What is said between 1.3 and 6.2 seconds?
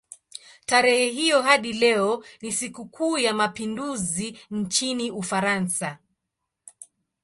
hadi leo ni sikukuu ya mapinduzi nchini Ufaransa.